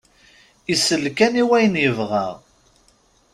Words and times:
Isell 0.73 1.05
kan 1.17 1.33
i 1.41 1.43
wyen 1.49 1.75
yebɣa. 1.83 2.27